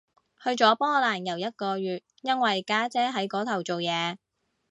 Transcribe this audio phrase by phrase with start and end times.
[0.41, 4.17] 去咗波蘭遊一個月，因為家姐喺嗰頭做嘢